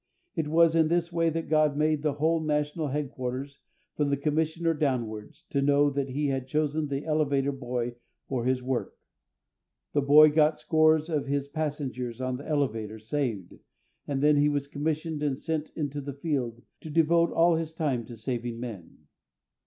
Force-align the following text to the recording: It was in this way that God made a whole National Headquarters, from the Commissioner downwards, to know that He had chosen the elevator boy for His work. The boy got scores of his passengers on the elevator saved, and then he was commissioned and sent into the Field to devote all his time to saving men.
It 0.33 0.47
was 0.47 0.73
in 0.73 0.87
this 0.87 1.13
way 1.13 1.29
that 1.29 1.47
God 1.47 1.77
made 1.77 2.03
a 2.03 2.13
whole 2.13 2.39
National 2.41 2.87
Headquarters, 2.87 3.59
from 3.95 4.09
the 4.09 4.17
Commissioner 4.17 4.73
downwards, 4.73 5.43
to 5.51 5.61
know 5.61 5.91
that 5.91 6.09
He 6.09 6.29
had 6.29 6.47
chosen 6.47 6.87
the 6.87 7.05
elevator 7.05 7.51
boy 7.51 7.93
for 8.27 8.45
His 8.45 8.63
work. 8.63 8.97
The 9.93 10.01
boy 10.01 10.31
got 10.31 10.59
scores 10.59 11.07
of 11.07 11.27
his 11.27 11.47
passengers 11.47 12.19
on 12.19 12.37
the 12.37 12.47
elevator 12.47 12.97
saved, 12.97 13.53
and 14.07 14.23
then 14.23 14.37
he 14.37 14.49
was 14.49 14.65
commissioned 14.67 15.21
and 15.21 15.37
sent 15.37 15.69
into 15.75 16.01
the 16.01 16.13
Field 16.13 16.63
to 16.79 16.89
devote 16.89 17.31
all 17.31 17.57
his 17.57 17.71
time 17.71 18.03
to 18.05 18.17
saving 18.17 18.59
men. 18.59 19.05